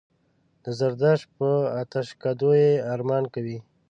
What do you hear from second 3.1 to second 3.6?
کوي.